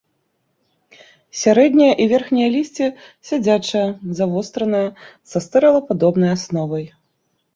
Сярэдняе 1.41 1.89
і 2.05 2.07
верхняе 2.13 2.47
лісце 2.55 2.87
сядзячае, 3.29 3.83
завостранае, 4.19 4.81
са 5.35 5.43
стрэлападобнай 5.47 6.31
асновай. 6.37 6.85